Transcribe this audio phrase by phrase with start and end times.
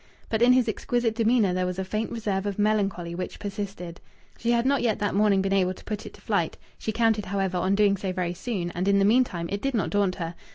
[0.29, 4.01] But in his exquisite demeanour there was a faint reserve of melancholy which persisted.
[4.39, 7.27] She had not yet that morning been able to put it to flight; she counted,
[7.27, 10.33] however, on doing so very soon, and in the meantime it did not daunt her.